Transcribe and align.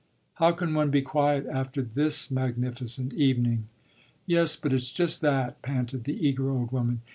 "How 0.41 0.51
can 0.51 0.73
one 0.73 0.89
be 0.89 1.03
quiet 1.03 1.45
after 1.45 1.83
this 1.83 2.31
magnificent 2.31 3.13
evening?" 3.13 3.65
"Yes, 4.25 4.55
but 4.55 4.73
it's 4.73 4.91
just 4.91 5.21
that!" 5.21 5.61
panted 5.61 6.05
the 6.05 6.27
eager 6.27 6.49
old 6.49 6.71
woman. 6.71 7.01